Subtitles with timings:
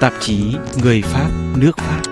[0.00, 2.02] Tạp chí Người Pháp, nước Pháp.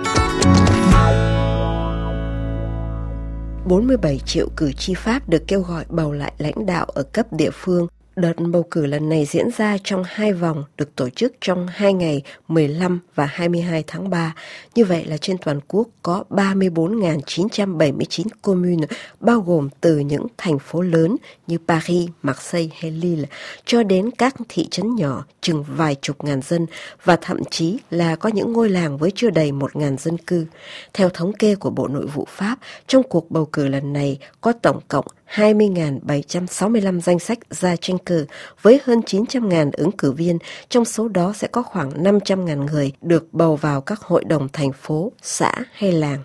[3.69, 7.51] 47 triệu cử tri Pháp được kêu gọi bầu lại lãnh đạo ở cấp địa
[7.53, 7.87] phương.
[8.17, 11.93] Đợt bầu cử lần này diễn ra trong hai vòng được tổ chức trong hai
[11.93, 14.35] ngày 15 và 22 tháng 3.
[14.75, 18.87] Như vậy là trên toàn quốc có 34.979 commune
[19.21, 21.17] bao gồm từ những thành phố lớn
[21.47, 23.29] như Paris, Marseille hay Lille
[23.65, 26.67] cho đến các thị trấn nhỏ chừng vài chục ngàn dân
[27.05, 30.47] và thậm chí là có những ngôi làng với chưa đầy một ngàn dân cư.
[30.93, 34.53] Theo thống kê của Bộ Nội vụ Pháp, trong cuộc bầu cử lần này có
[34.53, 38.27] tổng cộng 20.765 danh sách ra tranh cử
[38.63, 43.29] với hơn 900.000 ứng cử viên, trong số đó sẽ có khoảng 500.000 người được
[43.33, 46.23] bầu vào các hội đồng thành phố, xã hay làng.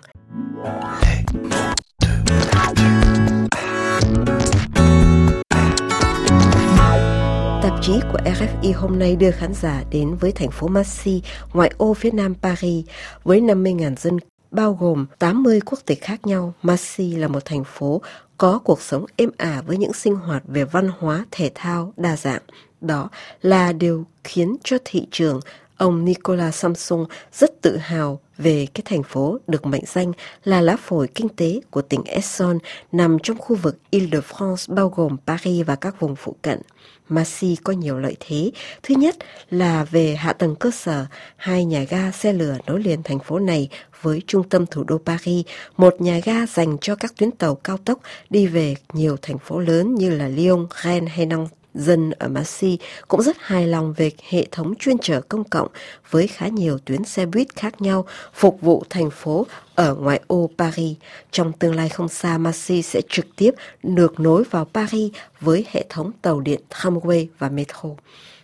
[7.62, 11.20] Tạp chí của RFI hôm nay đưa khán giả đến với thành phố Marseille,
[11.52, 12.86] ngoại ô phía nam Paris,
[13.24, 14.18] với 50.000 dân
[14.50, 16.52] bao gồm 80 quốc tịch khác nhau.
[16.62, 18.02] Marseille là một thành phố
[18.42, 22.16] có cuộc sống êm ả với những sinh hoạt về văn hóa, thể thao đa
[22.16, 22.42] dạng.
[22.80, 23.08] Đó
[23.42, 25.40] là điều khiến cho thị trường
[25.76, 30.12] ông Nikola Samsung rất tự hào về cái thành phố được mệnh danh
[30.44, 32.58] là lá phổi kinh tế của tỉnh Essonne
[32.92, 36.60] nằm trong khu vực Île-de-France bao gồm Paris và các vùng phụ cận.
[37.08, 38.50] Masi có nhiều lợi thế.
[38.82, 39.16] Thứ nhất
[39.50, 43.38] là về hạ tầng cơ sở, hai nhà ga xe lửa nối liền thành phố
[43.38, 43.68] này
[44.02, 47.78] với trung tâm thủ đô Paris, một nhà ga dành cho các tuyến tàu cao
[47.84, 47.98] tốc
[48.30, 52.76] đi về nhiều thành phố lớn như là Lyon, Rennes hay Nantes dân ở Marseille
[53.08, 55.68] cũng rất hài lòng về hệ thống chuyên trở công cộng
[56.10, 60.50] với khá nhiều tuyến xe buýt khác nhau phục vụ thành phố ở ngoại ô
[60.58, 60.96] Paris.
[61.30, 63.50] Trong tương lai không xa, Marseille sẽ trực tiếp
[63.82, 67.88] được nối vào Paris với hệ thống tàu điện tramway và metro.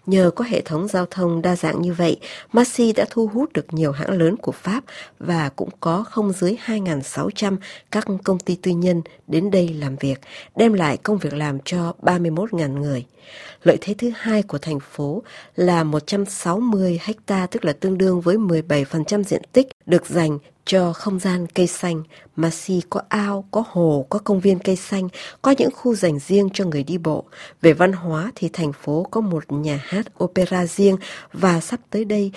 [0.08, 2.16] Nhờ có hệ thống giao thông đa dạng như vậy,
[2.52, 4.84] Marseille đã thu hút được nhiều hãng lớn của Pháp
[5.18, 7.56] và cũng có không dưới 2.600
[7.90, 10.20] các công ty tư nhân đến đây làm việc,
[10.56, 13.04] đem lại công việc làm cho 31.000 người.
[13.62, 15.22] Lợi thế thứ hai của thành phố
[15.56, 20.38] là 160 ha tức là tương đương với 17% diện tích được dành
[20.68, 22.02] cho không gian cây xanh.
[22.36, 25.08] Marseille có ao, có hồ, có công viên cây xanh,
[25.42, 27.24] có những khu dành riêng cho người đi bộ.
[27.62, 30.96] Về văn hóa thì thành phố có một nhà hát opera riêng
[31.32, 32.32] và sắp tới đây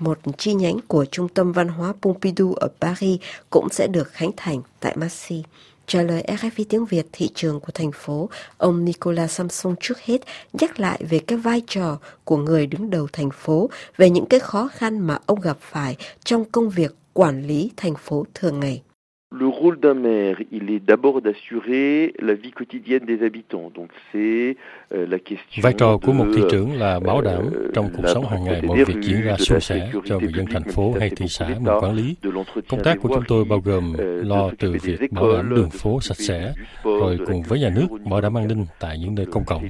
[0.00, 3.20] một chi nhánh của Trung tâm Văn hóa Pompidou ở Paris
[3.50, 5.44] cũng sẽ được khánh thành tại Marseille.
[5.86, 10.18] Trả lời RFI tiếng Việt thị trường của thành phố, ông Nicolas Samson trước hết
[10.52, 14.40] nhắc lại về cái vai trò của người đứng đầu thành phố, về những cái
[14.40, 18.82] khó khăn mà ông gặp phải trong công việc quản lý thành phố thường ngày.
[19.32, 23.70] Le rôle d'un maire, il est d'abord d'assurer la vie quotidienne des habitants.
[23.74, 24.56] Donc c'est
[24.94, 28.02] euh, la question Vai trò của một thị trưởng là bảo đảm euh, trong cuộc
[28.14, 31.10] sống hàng ngày mọi việc diễn ra suôn sẻ cho người dân thành phố hay
[31.16, 32.16] thị xã mình quản lý.
[32.68, 36.00] Công tác của chúng tôi bao gồm euh, lo từ việc bảo đảm đường phố
[36.00, 36.52] sạch sẽ,
[36.84, 39.68] rồi cùng với nhà nước bảo đảm an ninh tại những nơi công cộng.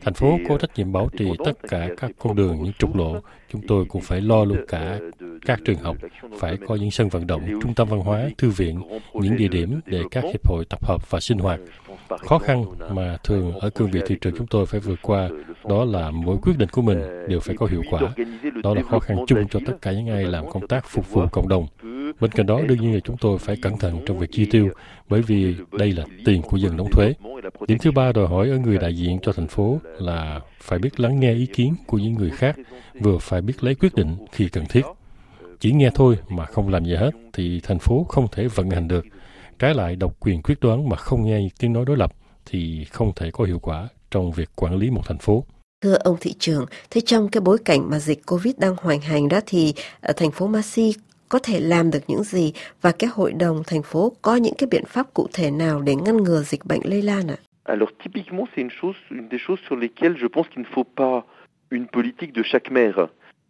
[0.00, 3.20] Thành phố có trách nhiệm bảo trì tất cả các con đường, những trục lộ.
[3.54, 4.98] Chúng tôi cũng phải lo luôn cả
[5.46, 5.96] các trường học,
[6.38, 8.80] phải có những sân vận động, trung tâm văn hóa, thư viện,
[9.14, 11.60] những địa điểm để các hiệp hội tập hợp và sinh hoạt.
[12.08, 15.28] Khó khăn mà thường ở cương vị thị trường chúng tôi phải vượt qua
[15.68, 16.98] đó là mỗi quyết định của mình
[17.28, 18.00] đều phải có hiệu quả.
[18.62, 21.26] Đó là khó khăn chung cho tất cả những ai làm công tác phục vụ
[21.32, 21.66] cộng đồng.
[22.20, 24.68] Bên cạnh đó, đương nhiên là chúng tôi phải cẩn thận trong việc chi tiêu,
[25.08, 27.14] bởi vì đây là tiền của dân đóng thuế.
[27.68, 31.00] Điểm thứ ba đòi hỏi ở người đại diện cho thành phố là phải biết
[31.00, 32.56] lắng nghe ý kiến của những người khác,
[33.00, 34.82] vừa phải biết lấy quyết định khi cần thiết.
[35.60, 38.88] Chỉ nghe thôi mà không làm gì hết thì thành phố không thể vận hành
[38.88, 39.04] được.
[39.58, 42.12] Trái lại độc quyền quyết đoán mà không nghe tiếng nói đối lập
[42.46, 45.44] thì không thể có hiệu quả trong việc quản lý một thành phố.
[45.82, 49.28] Thưa ông thị trưởng, thế trong cái bối cảnh mà dịch Covid đang hoành hành
[49.28, 50.92] đó thì ở thành phố Masi
[51.34, 52.52] có thể làm được những gì
[52.82, 55.94] và cái hội đồng thành phố có những cái biện pháp cụ thể nào để
[55.94, 57.36] ngăn ngừa dịch bệnh lây lan ạ?
[57.64, 60.88] Alors typiquement c'est une chose une des choses sur lesquelles je pense qu'il ne faut
[60.96, 61.22] pas
[61.70, 63.06] une politique de chaque maire.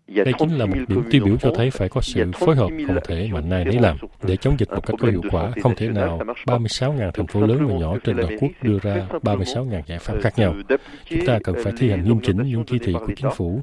[0.07, 2.99] Đây chính là một điểm tiêu biểu cho thấy phải có sự phối hợp không
[3.05, 3.97] thể mạnh ai nấy làm.
[4.23, 7.67] Để chống dịch một cách có hiệu quả, không thể nào 36.000 thành phố lớn
[7.69, 10.55] và nhỏ trên toàn quốc đưa ra 36.000 giải pháp khác nhau.
[11.11, 13.61] Chúng ta cần phải thi hành nghiêm chỉnh những chỉ thị của chính phủ,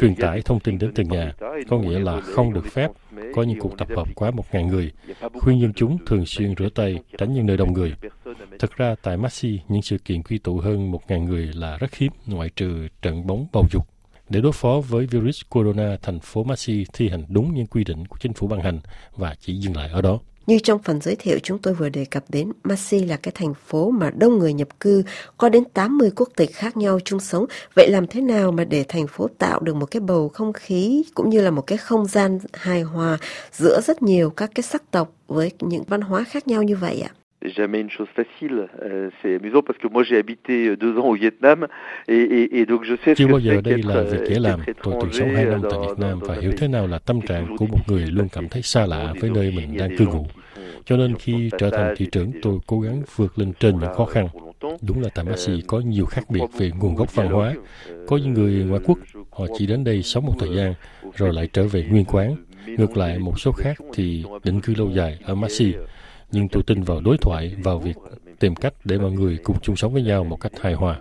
[0.00, 1.32] truyền tải thông tin đến từng nhà,
[1.68, 2.90] có nghĩa là không được phép
[3.34, 4.92] có những cuộc tập hợp quá 1.000 người,
[5.40, 7.94] khuyên dân chúng thường xuyên rửa tay, tránh những nơi đông người.
[8.58, 12.12] Thực ra, tại Maxi, những sự kiện quy tụ hơn 1.000 người là rất hiếm,
[12.26, 13.86] ngoại trừ trận bóng bầu dục
[14.28, 18.06] để đối phó với virus corona, thành phố Maxi thi hành đúng những quy định
[18.06, 18.80] của chính phủ ban hành
[19.16, 20.18] và chỉ dừng lại ở đó.
[20.46, 23.54] Như trong phần giới thiệu chúng tôi vừa đề cập đến, Masi là cái thành
[23.66, 25.02] phố mà đông người nhập cư,
[25.36, 27.46] có đến 80 quốc tịch khác nhau chung sống.
[27.74, 31.04] Vậy làm thế nào mà để thành phố tạo được một cái bầu không khí
[31.14, 33.18] cũng như là một cái không gian hài hòa
[33.52, 37.00] giữa rất nhiều các cái sắc tộc với những văn hóa khác nhau như vậy
[37.00, 37.10] ạ?
[37.42, 38.68] Jamais une chose facile.
[38.82, 41.66] Euh, c'est amusant parce que moi j'ai habité euh, deux ans au Vietnam
[42.08, 44.60] et, et, et donc je sais Chưa bao giờ đây là việc dễ làm.
[44.82, 47.56] Tôi từng sống hai năm tại Việt Nam và hiểu thế nào là tâm trạng
[47.56, 50.26] của một người luôn cảm thấy xa lạ với nơi mình đang cư ngụ.
[50.84, 54.04] Cho nên khi trở thành thị trưởng, tôi cố gắng vượt lên trên những khó
[54.04, 54.28] khăn.
[54.82, 57.54] Đúng là tại Massy có nhiều khác biệt về nguồn gốc văn hóa.
[58.06, 58.98] Có những người ngoại quốc,
[59.30, 60.74] họ chỉ đến đây sống một thời gian,
[61.16, 62.36] rồi lại trở về nguyên quán.
[62.66, 65.74] Ngược lại, một số khác thì định cư lâu dài ở Massy
[66.32, 67.96] nhưng tôi tin vào đối thoại, vào việc
[68.38, 70.98] tìm cách để mọi người cùng chung sống với nhau một cách hài hòa.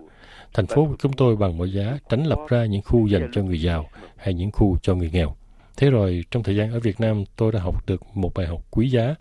[0.54, 3.44] Thành phố của chúng tôi bằng mọi giá tránh lập ra những khu dành cho
[3.44, 5.36] người giàu hay những khu cho người nghèo.
[5.78, 8.62] Thế rồi, trong thời gian ở Việt Nam, tôi đã học được một bài học
[8.72, 9.16] quý giá.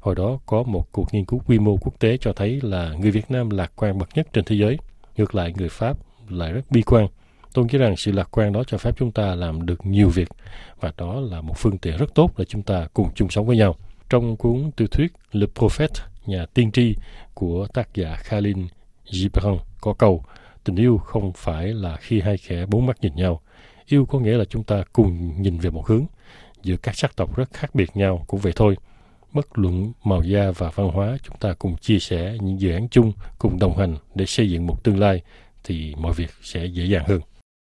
[0.00, 3.10] Hồi đó có một cuộc nghiên cứu quy mô quốc tế cho thấy là người
[3.10, 4.78] Việt Nam lạc quan bậc nhất trên thế giới.
[5.16, 5.96] Ngược lại, người Pháp
[6.28, 7.06] lại rất bi quan.
[7.52, 10.28] Tôi nghĩ rằng sự lạc quan đó cho phép chúng ta làm được nhiều việc
[10.80, 13.56] và đó là một phương tiện rất tốt để chúng ta cùng chung sống với
[13.56, 13.76] nhau.
[14.10, 15.94] Trong cuốn tiểu thuyết Le Prophète,
[16.26, 16.94] nhà tiên tri
[17.34, 18.56] của tác giả Khalil
[19.04, 20.24] Gibran có câu
[20.64, 23.40] tình yêu không phải là khi hai kẻ bốn mắt nhìn nhau.
[23.86, 26.06] Yêu có nghĩa là chúng ta cùng nhìn về một hướng.
[26.62, 28.76] Giữa các sắc tộc rất khác biệt nhau cũng vậy thôi.
[29.32, 32.88] Bất luận màu da và văn hóa, chúng ta cùng chia sẻ những dự án
[32.88, 35.22] chung, cùng đồng hành để xây dựng một tương lai,
[35.64, 37.20] thì mọi việc sẽ dễ dàng hơn.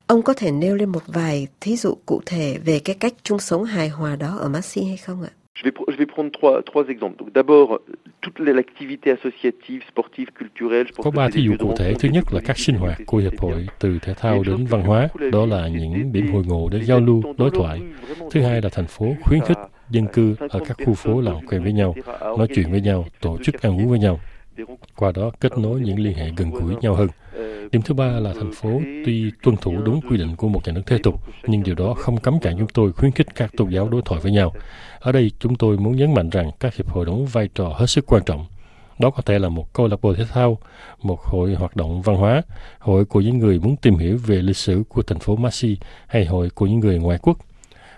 [0.07, 3.39] Ông có thể nêu lên một vài thí dụ cụ thể về cái cách chung
[3.39, 5.29] sống hài hòa đó ở Maxi hay không ạ?
[5.55, 7.17] Je vais, je vais prendre trois, trois exemples.
[7.19, 7.79] Donc d'abord,
[8.21, 10.87] toute l'activité associative, sportive, culturelle.
[10.97, 11.93] Có ba thí dụ cụ thể.
[11.99, 15.07] Thứ nhất là các sinh hoạt của hiệp hội từ thể thao đến văn hóa.
[15.31, 17.81] Đó là những điểm hội ngộ để giao lưu, đối thoại.
[18.31, 19.57] Thứ hai là thành phố khuyến khích
[19.89, 23.37] dân cư ở các khu phố làm quen với nhau, nói chuyện với nhau, tổ
[23.43, 24.19] chức ăn uống với nhau.
[24.95, 27.07] Qua đó kết nối những liên hệ gần gũi nhau hơn.
[27.71, 30.73] Điểm thứ ba là thành phố tuy tuân thủ đúng quy định của một nhà
[30.73, 33.69] nước thế tục, nhưng điều đó không cấm cản chúng tôi khuyến khích các tôn
[33.69, 34.53] giáo đối thoại với nhau.
[34.99, 37.85] Ở đây chúng tôi muốn nhấn mạnh rằng các hiệp hội đóng vai trò hết
[37.85, 38.45] sức quan trọng.
[38.99, 40.57] Đó có thể là một câu lạc bộ thể thao,
[41.01, 42.41] một hội hoạt động văn hóa,
[42.79, 45.77] hội của những người muốn tìm hiểu về lịch sử của thành phố Massy
[46.07, 47.37] hay hội của những người ngoại quốc.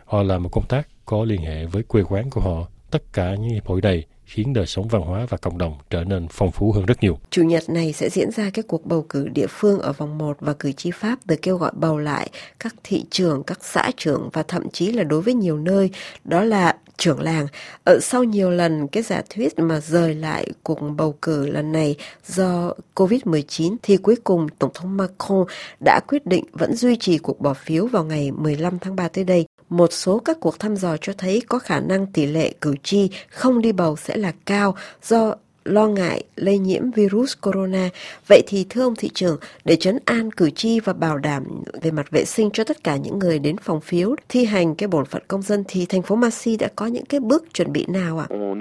[0.05, 2.67] Họ làm một công tác có liên hệ với quê quán của họ.
[2.91, 6.03] Tất cả những hiệp hội này khiến đời sống văn hóa và cộng đồng trở
[6.03, 7.19] nên phong phú hơn rất nhiều.
[7.29, 10.37] Chủ nhật này sẽ diễn ra cái cuộc bầu cử địa phương ở vòng 1
[10.39, 12.29] và cử tri Pháp được kêu gọi bầu lại
[12.59, 15.89] các thị trưởng, các xã trưởng và thậm chí là đối với nhiều nơi
[16.23, 17.47] đó là trưởng làng.
[17.83, 21.95] Ở sau nhiều lần cái giả thuyết mà rời lại cuộc bầu cử lần này
[22.25, 25.45] do Covid-19 thì cuối cùng Tổng thống Macron
[25.85, 29.23] đã quyết định vẫn duy trì cuộc bỏ phiếu vào ngày 15 tháng 3 tới
[29.23, 32.75] đây một số các cuộc thăm dò cho thấy có khả năng tỷ lệ cử
[32.83, 35.35] tri không đi bầu sẽ là cao do
[35.67, 37.89] lo ngại lây nhiễm virus corona.
[38.27, 41.43] Vậy thì thưa ông thị trưởng, để chấn an cử tri và bảo đảm
[41.81, 44.87] về mặt vệ sinh cho tất cả những người đến phòng phiếu thi hành cái
[44.87, 47.85] bổn phận công dân thì thành phố Massy đã có những cái bước chuẩn bị
[47.87, 48.25] nào ạ?
[48.29, 48.59] On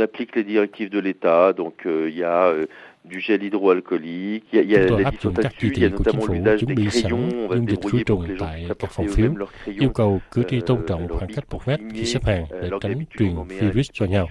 [3.10, 5.04] les euh, il y a euh, du gel hydroalcoolique, il y a, il y a
[5.04, 7.10] áp dụng các chỉ thị của chính phủ chuẩn bị sẵn
[7.50, 9.30] dung dịch khử trùng tại các phòng phiếu,
[9.64, 13.04] yêu cầu cử tri tôn trọng khoảng cách một mét khi xếp hàng để tránh
[13.18, 14.28] truyền virus cho nhau.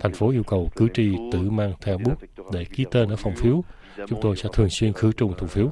[0.00, 2.14] Thành phố yêu cầu cử tri tự mang theo bút
[2.52, 3.62] để ký tên ở phòng phiếu.
[4.08, 5.70] Chúng tôi sẽ thường xuyên khử trùng thủ phiếu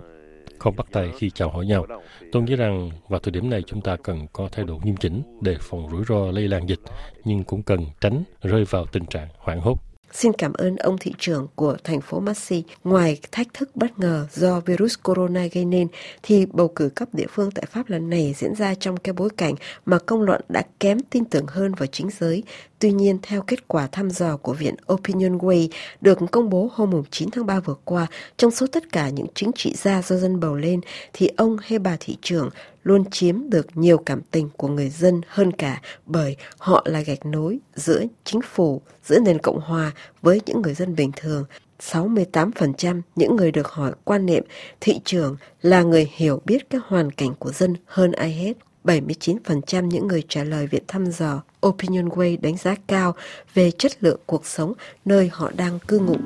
[0.58, 1.86] không bắt tay khi chào hỏi nhau.
[2.32, 5.22] Tôi nghĩ rằng vào thời điểm này chúng ta cần có thái độ nghiêm chỉnh
[5.40, 6.80] để phòng rủi ro lây lan dịch,
[7.24, 9.93] nhưng cũng cần tránh rơi vào tình trạng hoảng hốt.
[10.14, 12.62] Xin cảm ơn ông thị trưởng của thành phố Massy.
[12.84, 15.88] Ngoài thách thức bất ngờ do virus corona gây nên,
[16.22, 19.28] thì bầu cử cấp địa phương tại Pháp lần này diễn ra trong cái bối
[19.36, 19.54] cảnh
[19.86, 22.42] mà công luận đã kém tin tưởng hơn vào chính giới.
[22.84, 25.68] Tuy nhiên, theo kết quả thăm dò của Viện Opinion Way
[26.00, 29.50] được công bố hôm 9 tháng 3 vừa qua, trong số tất cả những chính
[29.54, 30.80] trị gia do dân bầu lên,
[31.12, 32.50] thì ông hay bà thị trưởng
[32.82, 37.26] luôn chiếm được nhiều cảm tình của người dân hơn cả bởi họ là gạch
[37.26, 41.44] nối giữa chính phủ, giữa nền Cộng hòa với những người dân bình thường.
[41.80, 44.44] 68% những người được hỏi quan niệm
[44.80, 48.52] thị trường là người hiểu biết các hoàn cảnh của dân hơn ai hết.
[48.84, 53.14] 79% những người trả lời viện thăm dò OpinionWay đánh giá cao
[53.54, 54.72] về chất lượng cuộc sống
[55.04, 56.16] nơi họ đang cư ngụ.